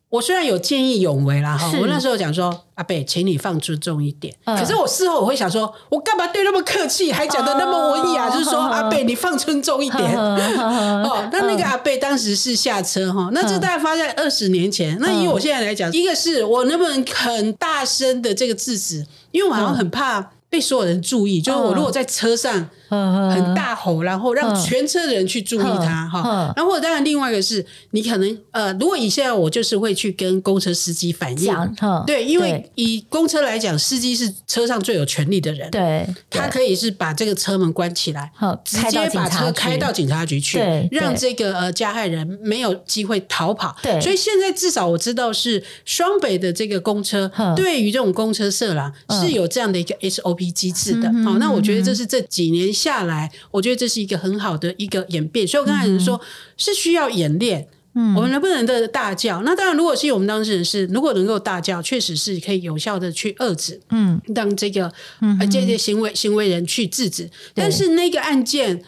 [0.09, 4.33] 我虽然有见义勇为啦，哈，我那时候讲说阿贝，请你放尊重一点。
[4.45, 10.01] 可是我事后我会想说，我干嘛对那么客气，还讲得那么文雅，就是说阿贝，你放尊重一点。
[10.17, 14.97] 哦，那那个阿贝当时是下车哈，那这大概发在二十年前。
[15.01, 22.69] 那以我现在来讲，一个是我能不能很大声的这个制止，因为我好像很怕被所有人注意，就是我如果在车上。
[22.89, 26.53] 很大吼，然后让全车的人去注意他哈。
[26.55, 38.31] 然后当然另外一个是你可能呃，如果以现在我就是会去跟公车司机反映，对，因为以公车来讲，司机是车上最有权力的人，对，他可以是把这个车门关起来，
[38.63, 40.59] 直接把车开到警察局去，
[40.91, 43.75] 让这个呃加害人没有机会逃跑。
[43.83, 51.11] 对，所以现在至少我知道是双北的这个公车，对于这种公车色狼是有这样的一个 SOP 机制的。
[51.23, 52.76] 好，那我觉得这是这几年。
[52.77, 57.67] 下来，我觉得这是一个很好的一个演变，所以我刚才说、嗯、是需要演练。
[57.99, 59.41] 嗯，我们能不能的大叫？
[59.41, 63.81] 那当然，如果是我们当事人是，如果能够大叫，确实是可以有效的去遏制。
[63.89, 64.85] 嗯，让这个
[65.39, 67.27] 呃这些行为行为人去制止。
[67.55, 68.79] 但是那个案件，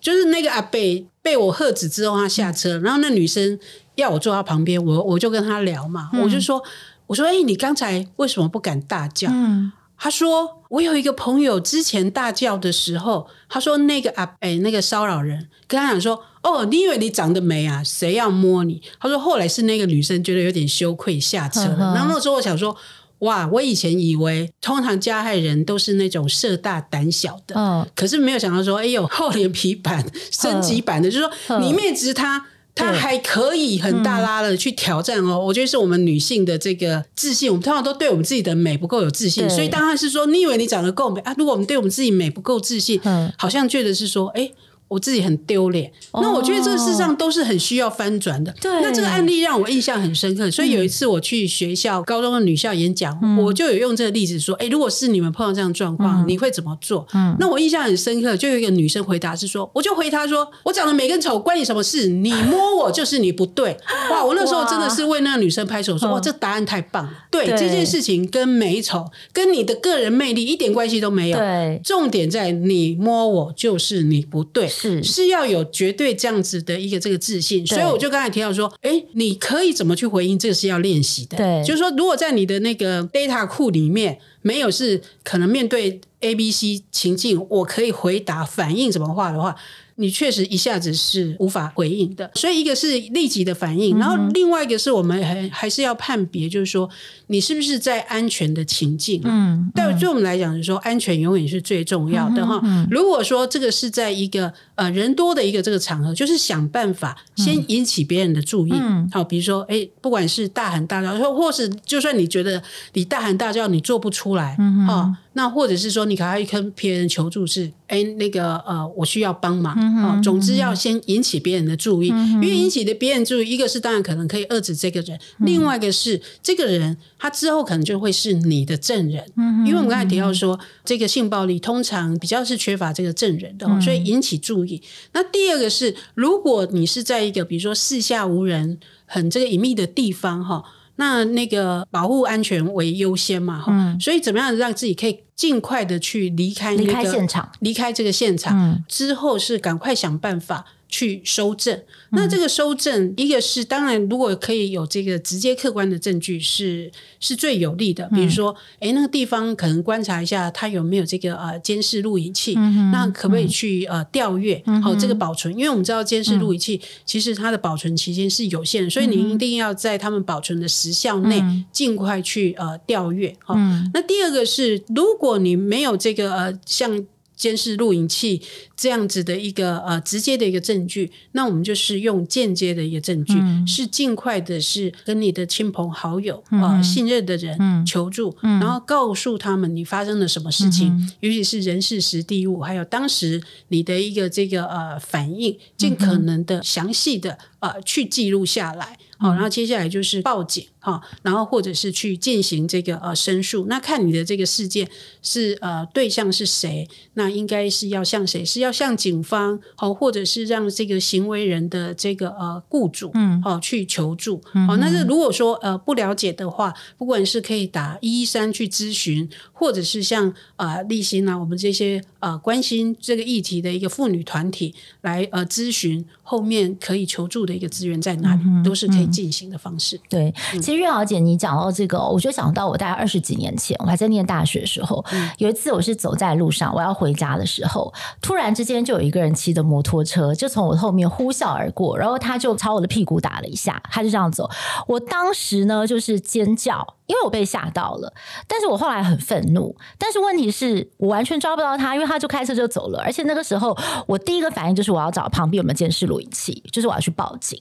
[0.00, 3.58] 就是那个阿贝被我喝止之后，他下车，然后那女生
[3.96, 6.62] 要我坐他旁边，我我就跟他聊嘛，我就说，
[7.08, 9.28] 我说，哎，你刚才为什么不敢大叫？
[9.32, 9.72] 嗯。
[10.02, 17.84] 他说：“我有一个朋友，之前大叫的时候，他说那个啊，哎，那个骚扰人跟他讲说，哦，你以为你长得美啊？
[17.84, 21.76] 谁要摸你？”他说：“后来是那个女生觉得有点羞愧下车了。
[21.76, 22.76] 呵呵”然后那时候我想说
[23.22, 41.34] ：“哇，我以前以为通常加害人都是那种色大胆小的，嗯，可是没有想到说，哎呦，厚脸皮版升级版的，就是说你面质他。”他还可以很大拉的去挑战哦，我觉得是我们女性的这个自信，我们通常都对我们自己的美不够有自信，所以当然是说，你以为你长得够美啊？
[41.36, 43.00] 如果我们对我们自己美不够自信，
[43.36, 44.50] 好像觉得是说，哎。
[44.92, 48.54] 我自己很丢脸，那我觉得这个事实上都是很需要翻转的。
[48.60, 57.06] 对，那这个案例让我印象很深刻，所以有一次我去学校高中的女校演讲，我就有用这个例子说：哎，如果是你们碰到这样状况，你会怎么做？
[57.14, 62.08] 嗯，那我印象很深刻，就有一个女生回答是说：我就回答说，我长得美跟丑关你什么事？
[62.08, 63.74] 你摸我就是你不对。
[64.10, 67.12] 哇，我那时候真的是为那个女生拍手说：哇，这答案太棒了！
[67.30, 71.38] 对，这件事情跟美丑跟你的个人魅力一点关系都没有。
[71.38, 74.68] 对，重点在你摸我就是你不对。
[74.82, 80.38] 是是要有绝对这样子的一个这个自信，所以我就刚才提到说，哎，你可以怎么去回应？
[80.38, 81.36] 这个是要练习的。
[81.36, 89.54] 对，就是说，如果在你的那个 data 库里面没有是可能面对 A、B、C 情境，我可以回答反应什么话的话。
[89.96, 96.88] 你确实一下子是无法回应的，所以一个是立即的反应，然后另外一个是我们还还是要判别，就是说
[97.26, 99.20] 你是不是在安全的情境。
[99.22, 102.60] 嗯，但对我们来讲，就是说安全永远是最重要的哈。
[102.90, 108.72] 如果说这个是在一个呃人多的一个这个场合，就是想办法先引起别人的注意。
[109.12, 112.62] 好，比如说哎，不管是大喊大叫，或或是就算你觉得
[112.94, 115.16] 你大喊大叫你做不出来，哈。
[115.34, 120.20] 那或者是说，你可以跟别人求助是，哎，那个呃，我需要帮忙啊。
[120.22, 129.24] 总之要先引起别人的注意，因为引起的别人注意，一个是当然可能可以遏制这个人，另外一个是这个人他之后可能就会是你的证人。
[129.66, 134.71] 因为我们刚才提到说，这个性暴力通常比较是缺乏这个证人的，所以引起注意。
[135.12, 140.62] 那第二个是，如果你是在一个比如说四下无人、很这个隐秘的地方哈。
[140.96, 150.64] 那那个保护安全为优先嘛，哈、嗯，所以怎么样让自己可以尽快的去离开那个离开现场，离开这个现场、嗯、之后是赶快想办法。
[150.92, 158.06] 去收证，那这个收证，嗯、一个是当然，如果可以有这个直接客观的证据是，是是最有利的。
[158.12, 164.62] 比如说，哎、嗯，那个地方可能观察一下，他有没有这个呃监视录影器，嗯、那可不可以去呃调阅？
[164.84, 173.34] 好、这个保存，因为我们知道监视录影器、嗯、其实它的保存期间是有限的，所以你一定要在他们保存的时效内尽快去呃调阅。
[173.42, 173.54] 好、
[173.94, 177.06] 那第二个是，如果你没有这个呃像。
[177.34, 178.40] 监视录影器
[178.76, 198.98] 这样子的一个呃直接的一个证据，那我们就是用间接的一个证据，嗯、是尽快的是跟你的亲朋好友啊、信任的人求助，嗯、然后告诉他们你发生了什么事情，嗯、尤其是人事时地物，还有当时你的一个这个呃反应，尽可能的详细的呃去记录下来。
[199.18, 203.66] 好，然后接下来就是报警哈，然后或者是去进行这个呃申诉。
[203.68, 204.88] 那看你的这个事件
[205.22, 208.44] 是呃对象是谁，那应该是要向谁？
[208.44, 214.42] 是要向警方好，或者是让这个行为人的这个呃雇主嗯好去求助。
[214.66, 229.12] 好，那是如果说呃不了解的话，不管是可以打一一三去咨询，或者是像呃立新啊，我们这些呃关心这个议题的一个妇女团体来呃咨询，后面可以求助的一个资源在哪里，都是可以。
[229.12, 237.92] 进行的方式，对，其实月豪姐，你讲到这个，我就想到我大概二十几年前，我还在念大学的时候，嗯、有一次我是走在路上，我要回家的时候，
[238.22, 244.48] 突然之间就有一个人骑着摩托车，就从我后面呼啸而过，然后他就朝我的屁股打了一下，他就这样走，
[244.86, 246.94] 我当时呢就是尖叫。
[247.12, 248.10] 因为我被吓到了，
[248.48, 257.60] 但是我后来很愤怒，但是问题是我完全抓不到他，因为他就开车就走了，而且那个时候我第一个反应就是我要找旁边有没有监视录影器，就是我要去报警。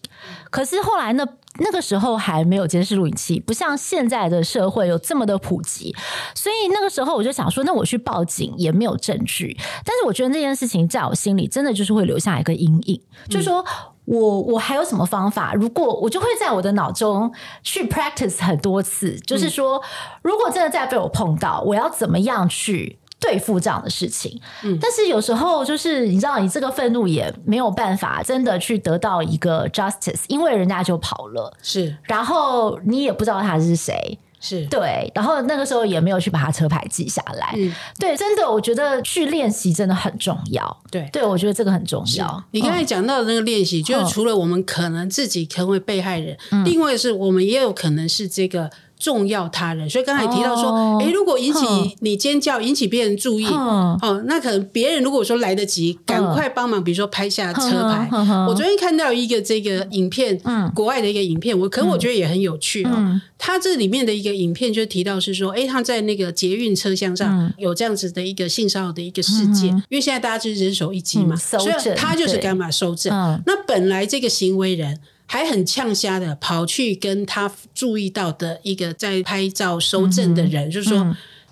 [0.49, 1.28] 可是后来呢，
[1.60, 5.93] 那个时候还没有监视录影器，不像现在的社会有这么的普及，
[6.34, 9.58] 所以那个时候我就想说，那我去报警也没有证据。
[9.84, 13.66] 但是我觉得这件事情在我心里真的就是会留下一个阴影，就是说。
[14.12, 15.53] 我我还有什么方法？
[15.53, 17.34] 如果我就会在我的脑中
[17.64, 19.82] 去 practice 很多次，就是说，
[20.22, 24.41] 如果真的再被我碰到，我要怎么样去对付这样的事情？
[24.64, 34.20] 嗯，但是有时候就是你知道，你这个愤怒也没有办法真的去得到一个 justice，因为人家就跑了，是，然后你也不知道他是谁。
[34.42, 37.54] 是对，然后那个时候也没有去把他车牌记下来。
[37.56, 40.82] 嗯，对，真的，我觉得去练习真的很重要。
[40.92, 42.44] 对，对，我觉得这个很重要。
[42.52, 48.70] 你刚才讲到的那个练习，嗯、就是除了我们可能自己成为被害人，嗯、另外是我们也有可能是这个。
[49.02, 51.66] 重要他人，所以刚才提到说，哎、哦，如果引起
[52.02, 58.08] 你尖叫，嗯、引起别人注意，嗯、哦，那可能别人如果说来得及，赶、嗯、快帮忙，比如说拍下车牌。
[58.47, 62.91] 我昨天看到一个这个影片，嗯、国外的一个影片，我可能我觉得也很有趣哦。
[62.93, 73.12] 嗯、它这里面的一个影片就提到是说，哎，他在那个捷运车厢上有这样子的一个性骚扰的一个事件，嗯、因为现在大家就是人手一机嘛，嗯、所以他就是干嘛收证。
[73.12, 74.99] 嗯、那本来这个行为人。
[75.32, 80.99] 还很呛瞎的跑去跟他注意到的一个在拍照收证的人，嗯、就是说，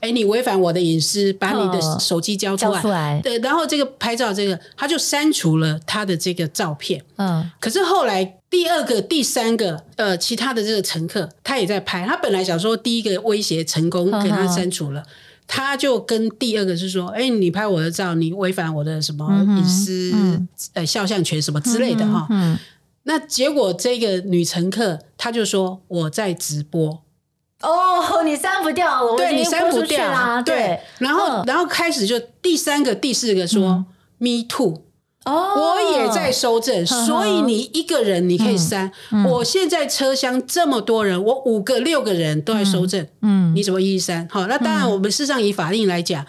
[0.02, 2.72] 哎、嗯，你违反我的隐私，把你的手机交出来。
[2.76, 3.22] 交出来。
[3.24, 7.02] 对，然后这个拍照这个，他就删除了他的这个照片。
[7.16, 7.50] 嗯。
[7.62, 15.06] 可是后来第二个、第三个，呃，其他的这个乘客他也在拍，他本来想说第一个威胁成功，给他删除了，嗯、
[15.48, 22.28] 他就跟第二个是说，哎，你拍我的照，你违反我的什么隐私、嗯、呃肖像权什么之类的哈。
[22.30, 22.60] 嗯。
[23.10, 27.02] 嗯那结果，这个女乘客她就说我在直播。
[27.62, 30.56] 哦，你删不掉了，对，你删不掉啦，对。
[30.56, 30.80] 对。
[31.00, 33.86] 然后，嗯、然后开始就第三个、第四个说、嗯、
[34.20, 34.84] Me too，
[35.26, 37.06] 哦，我也在收证，呵呵。
[37.06, 38.92] 所以你一个人你可以删。
[39.28, 44.26] 我现在车厢这么多人，我五个、六个人都在收证，嗯，你怎么一一删？
[44.30, 46.26] 好，那当然，我们事实上以法令来讲。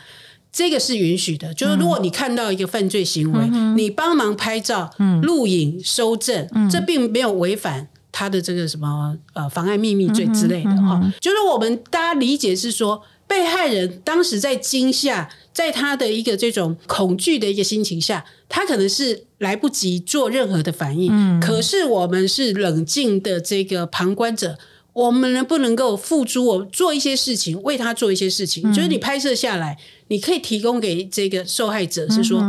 [0.53, 11.01] 这个是允许的，就是如果你看到一个犯罪行为，嗯、你帮忙拍照、嗯、录影、收证，嗯、这并没有违反他的这个什么呃妨碍秘密罪之类的哈。
[11.21, 21.11] 就是我们大家理解是说，被害人当时在惊吓，在他的一个这种恐惧的一个心情下，他可能是来不及做任何的反应。
[21.13, 24.59] 嗯、可是我们是冷静的这个旁观者。
[24.93, 28.69] 我们能不能够付诸我做一些事情，为他做一些事情？
[28.69, 29.79] 嗯、就是你拍摄下来，
[30.11, 32.41] 你可以提供给这个受害者，是说，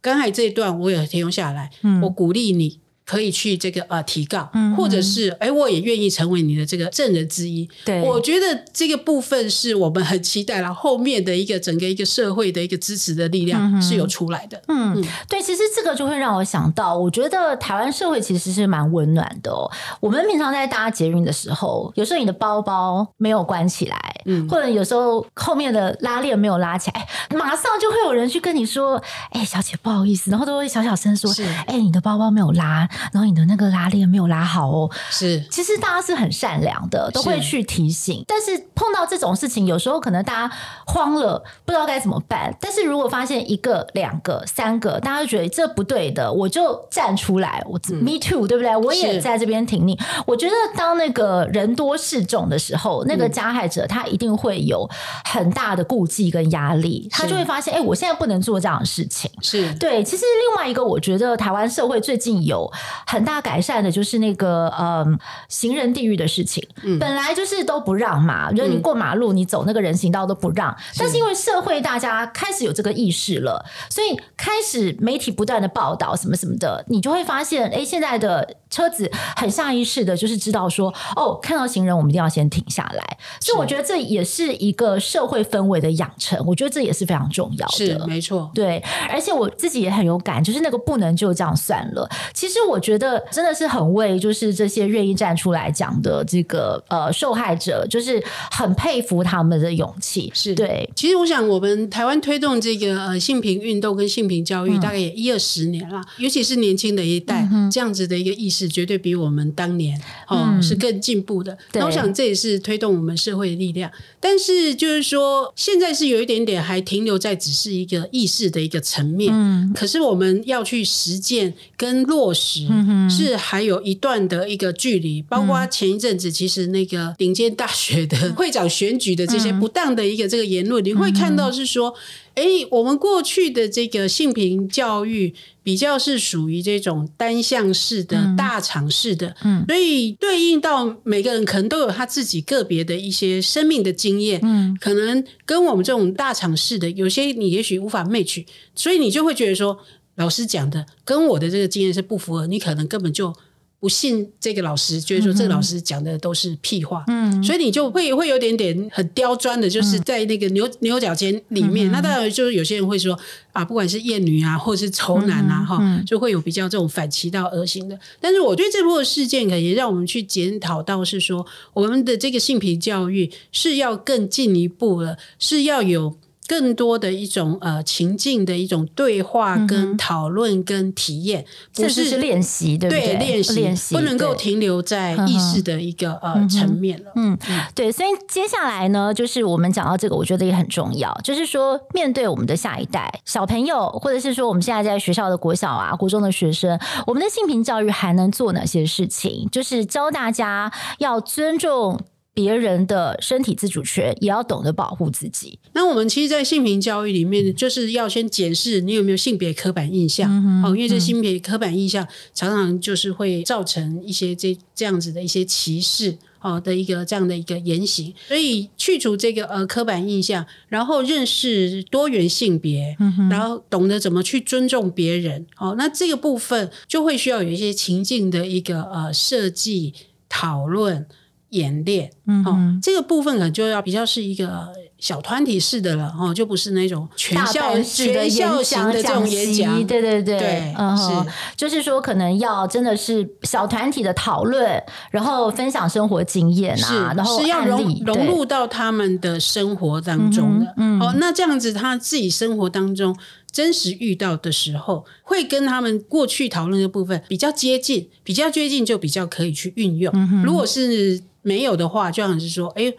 [0.00, 2.78] 刚才这一段我也提供下来，嗯、我鼓励你。
[3.08, 7.66] 可以去这个呃提告，嗯、或者是哎，我也愿意成为你的这个证人之一。
[7.82, 14.60] 对，我觉得这个部分是我们很期待了，后面的一个整个一个社会的一个支持的力量是有出来的。
[14.68, 19.70] 嗯，嗯对，其实这个就会让我想到，我觉得台湾社会其实是蛮温暖的哦。
[20.00, 29.02] 我们平常在搭捷运的时候，有时候你的包包没有关起来，嗯，或者有时候后面的拉链没有拉起来，马上就会有人去跟你说
[29.32, 34.90] ：“哎，小姐，不好意思。”然后都会小小声说：“是，哎，你的包包没有拉。”然后你的那个拉链没有拉好哦。
[35.10, 38.24] 是，其实大家是很善良的，都会去提醒。
[38.26, 42.54] 但是碰到这种事情，有时候可能大家慌了，不知道该怎么办。
[42.60, 48.76] 但是如果发现一个、两个、三个，大家就觉得这不对的，我就站出来，我、嗯、me too，对不对？
[48.76, 49.98] 我也在这边挺你。
[50.26, 54.88] 我觉得当那个人多势众的时候，那个加害者他一定会有
[55.24, 59.30] 很大的顾忌跟压力，他就会发现，哎，我现在不能做这样的事情。
[59.40, 60.02] 是对。
[60.04, 62.70] 其实另外一个，我觉得台湾社会最近有
[63.06, 65.18] 很大改善的，就是那个嗯，
[65.48, 66.66] 行人地狱的事情。
[66.82, 70.76] 嗯，本来就是都不让嘛，就是你过马路，你走那个人行道都不让。
[70.98, 83.18] 但是因为社会大家开始有这个意识了，所以开始媒体不断的报道什么什么的，你就会发现，哎，现在的车子很下意识的，就是知道说，哦，看到行人我们一定要先停下来。
[83.40, 87.72] 所以我觉得这也是一个社会氛围的养成，我觉得这也是非常重要的。
[87.72, 88.50] 是，没错。
[88.54, 92.08] 对，而且我自己也很有感，就是那个不能就这样算了。
[92.32, 100.30] 其实我觉得真的是很为就是这些愿意站出来讲的这个呃受害者，就是很佩服他们的勇气。
[100.34, 100.88] 是对。
[100.94, 109.98] 其实我想，我们台湾推动这个呃性平运动跟性平教育，大概也一二十年了，嗯、尤其是年轻的一代，嗯、这样子的一个意识，绝对比我们当年
[110.28, 111.56] 哦、嗯、是更进步的。
[111.72, 113.90] 那我想这也是推动我们社会的力量。
[114.20, 119.32] 但是就是说，现在是有一点点还停留在只是一个意识的一个层面。
[119.32, 119.72] 嗯。
[119.74, 122.66] 可是我们要去实践跟落实，
[123.10, 125.22] 是还有一段的一个距离。
[125.22, 131.94] 包括前一阵子，其实那个顶尖大学的 会长选举的这些不当的一个这个言论，你会看到是说。
[132.34, 149.76] 哎，我们过去的这个性平教育比较是属于这种单向式的大场式的，嗯，所以对应到每个人可能都有他自己个别的一些生命的经验，嗯，可能跟我们这种大场式的有些你也许无法 match，所以你就会觉得说，
[150.18, 153.34] 老师讲的跟我的这个经验是不符合，你可能根本就。
[153.80, 161.88] 不信这个老师，觉得说这个老师讲的都是屁话，嗯，所以你就会会有点点很刁钻的，就是在那个牛牛角尖里面。
[161.88, 163.16] 嗯、那当然就是有些人会说
[163.52, 167.96] 啊，不管是厌女啊，或者是丑男啊，哈、嗯，就会有比较这种反其道而行的。
[168.20, 176.16] 但是我对这波事件，可也让我们去检讨到是说，我们的这个性平教育是要更进一步了，是要有。
[176.48, 181.44] 更多的一种呃情境的一种对话跟讨论跟体验，
[181.74, 183.14] 甚至是练习，对不对？
[183.16, 187.12] 练习练习不能够停留在意识的一个呃层面了。
[187.16, 187.36] 嗯，
[187.74, 187.92] 对。
[187.92, 199.46] 所以接下来呢，就是我们讲到这个，我觉得也很重要，就是说面对我们的下一代小朋友，或者是说我们现在在学校的国小啊、国中的学生，我们的性平教育还能做哪些事情？
[199.52, 202.00] 就是教大家要尊重。
[202.38, 205.58] 别人的身体自主权，也要懂得保护自己。
[205.72, 210.30] 那我们其实，在性平教育里面，就是要先检视你有没有性别刻板印象。
[210.30, 218.14] 嗯、哦，因为这性别刻板印象常常就是会造成一些这这样子的一些歧视哦的一个这样的一个言行。
[218.28, 225.44] 所以去除这个呃刻板印象，然后认识多元性别，嗯、然后懂得怎么去尊重别人。
[225.58, 229.92] 哦，那这个部分就会需要有一些情境的一个呃设计
[230.28, 231.04] 讨论。
[231.50, 234.68] 演练，嗯，哦，这个部分可能就要比较是一个
[234.98, 241.12] 小团体式的了，哦，就不是那种全校全校型的这种演讲，对对对，对，嗯，是，
[241.56, 253.16] 就是说可能要真的是小团体的讨论，然后分享生活经验啊，然后是要融融入到他们的生活当中的，嗯，哦，那这样子他自己生活当中
[253.50, 261.22] 真实遇到的时候，会跟他们过去讨论的部分比较接近，比较接近就比较可以去运用，嗯，如果是。
[261.48, 262.92] 没有的话，就像是说，哎，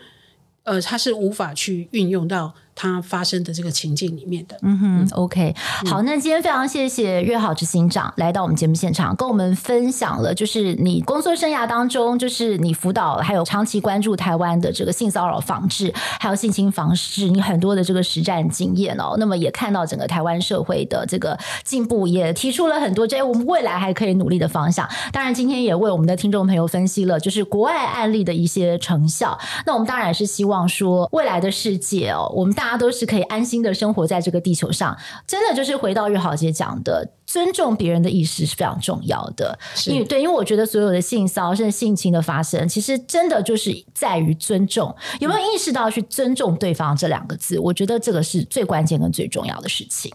[0.64, 2.56] 呃，他是无法去运用到。
[2.82, 5.54] 它发生的这个情境里面的，嗯哼，OK，
[5.86, 19.18] 好，那今天非常谢谢月好执行长来到我们节目现场，跟我们分享了，就是你工作生涯当中，就是你辅导还有长期关注台湾的这个性骚扰防治，还有性侵防治，你很多的这个实战经验哦。
[19.20, 24.88] 那么也看到整个台湾社会的这个进步，也提出了很多这我们未来还可以努力的方向。
[25.12, 29.38] 当然，今天也为我们的听众朋友分析了，就是国外案例的一些成效。
[29.66, 32.69] 那我们当然是希望说，未来的世界哦，我们大。
[32.70, 34.96] 大家都是可以安心的生活在这个地球上，
[35.26, 39.58] 真的就是回到岳好姐讲的，尊重别人的意识是非常重要的。
[39.88, 47.58] 因为对，因为我觉得所有的性骚甚至性侵的发生，其实真的就是在于尊重，有没有意识到去尊重对方这两个字？
[47.58, 50.14] 我觉得这个是最关键跟最重要的事情。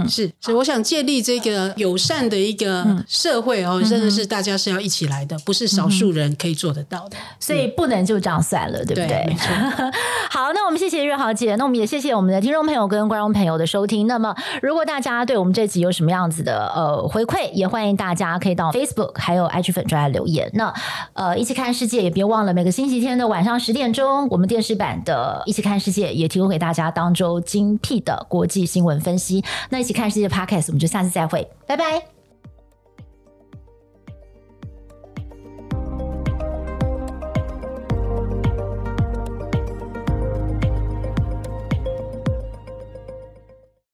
[0.00, 9.06] 嗯，是，所以我想建立这个友善的一个社会哦，真的是大家是要一起来的，不是少数人可以做得到的，所以不能就这样算了，对不对？
[9.06, 9.46] 对，没错。
[10.30, 14.06] 好，那我们谢谢月豪姐，那我们也谢谢我们的听众朋友跟观众朋友的收听。
[14.06, 20.50] 那么，如果大家对我们这集有什么样子的呃回馈，也欢迎大家可以到 Facebook 还有 IG 粉专来留言。
[20.54, 20.72] 那
[21.14, 29.44] 呃，一起看世界也别忘了每个星期天的晚上十点钟，我们电视版的一起看世界也提供给大家当周精辟的国际新闻分析。
[29.70, 32.15] 那一起看世界 Podcast，我们就下次再会，拜拜。